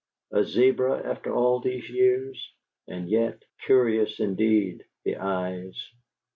[0.31, 2.53] A zebra after all these years?
[2.87, 3.43] And yet...
[3.67, 5.77] curious, indeed, the eyes!